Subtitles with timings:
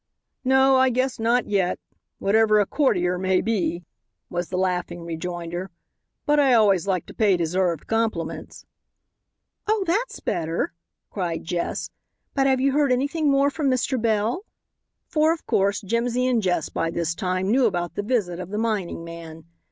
[0.43, 1.77] "No, I guess not yet
[2.17, 3.83] whatever a courtier may be,"
[4.31, 5.69] was the laughing rejoinder;
[6.25, 8.65] "but I always like to pay deserved compliments."
[9.67, 10.73] "Oh, that's better,"
[11.11, 11.91] cried Jess;
[12.33, 14.01] "but have you heard anything more from Mr.
[14.01, 14.43] Bell?"
[15.07, 18.57] For, of course, Jimsy and Jess by this time knew about the visit of the
[18.57, 19.45] mining man.